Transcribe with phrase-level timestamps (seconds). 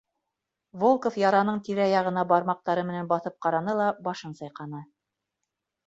[0.83, 4.87] Волков яраның тирә-яғына бармаҡтары менән баҫып ҡараны ла башын сайҡаны: